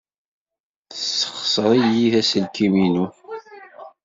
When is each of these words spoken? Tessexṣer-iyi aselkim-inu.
Tessexṣer-iyi 0.91 2.07
aselkim-inu. 2.19 3.05